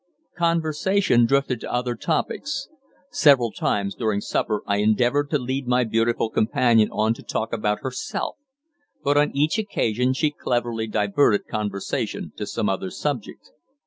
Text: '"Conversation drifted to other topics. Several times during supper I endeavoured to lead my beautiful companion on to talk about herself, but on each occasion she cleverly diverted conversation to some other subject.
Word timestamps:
'"Conversation 0.35 1.27
drifted 1.27 1.59
to 1.61 1.71
other 1.71 1.93
topics. 1.93 2.67
Several 3.11 3.51
times 3.51 3.93
during 3.93 4.19
supper 4.19 4.63
I 4.65 4.77
endeavoured 4.77 5.29
to 5.29 5.37
lead 5.37 5.67
my 5.67 5.83
beautiful 5.83 6.31
companion 6.31 6.89
on 6.91 7.13
to 7.13 7.21
talk 7.21 7.53
about 7.53 7.81
herself, 7.83 8.37
but 9.03 9.15
on 9.15 9.29
each 9.35 9.59
occasion 9.59 10.13
she 10.13 10.31
cleverly 10.31 10.87
diverted 10.87 11.45
conversation 11.45 12.31
to 12.37 12.47
some 12.47 12.67
other 12.67 12.89
subject. 12.89 13.51